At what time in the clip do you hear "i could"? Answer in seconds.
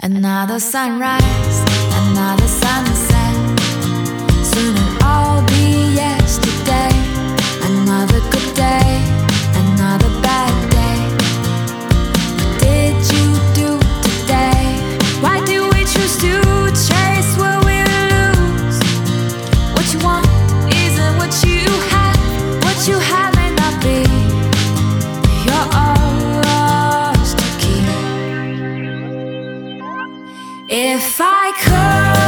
31.18-32.27